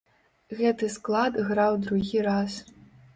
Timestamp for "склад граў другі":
0.93-2.19